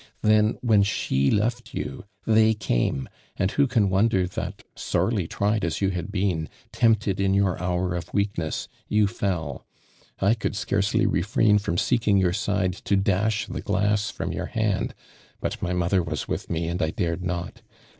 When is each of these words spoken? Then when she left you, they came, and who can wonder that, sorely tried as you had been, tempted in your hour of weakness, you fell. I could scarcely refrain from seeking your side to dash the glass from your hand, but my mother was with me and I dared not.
Then 0.23 0.57
when 0.61 0.81
she 0.81 1.29
left 1.29 1.75
you, 1.75 2.05
they 2.25 2.55
came, 2.55 3.07
and 3.37 3.51
who 3.51 3.67
can 3.67 3.87
wonder 3.87 4.25
that, 4.25 4.63
sorely 4.75 5.27
tried 5.27 5.63
as 5.63 5.79
you 5.79 5.91
had 5.91 6.11
been, 6.11 6.49
tempted 6.71 7.19
in 7.19 7.35
your 7.35 7.61
hour 7.61 7.93
of 7.93 8.11
weakness, 8.11 8.67
you 8.87 9.05
fell. 9.05 9.63
I 10.19 10.33
could 10.33 10.55
scarcely 10.55 11.05
refrain 11.05 11.59
from 11.59 11.77
seeking 11.77 12.17
your 12.17 12.33
side 12.33 12.73
to 12.85 12.95
dash 12.95 13.45
the 13.45 13.61
glass 13.61 14.09
from 14.09 14.31
your 14.31 14.47
hand, 14.47 14.95
but 15.39 15.61
my 15.61 15.71
mother 15.71 16.01
was 16.01 16.27
with 16.27 16.49
me 16.49 16.67
and 16.67 16.81
I 16.81 16.89
dared 16.89 17.23
not. 17.23 17.61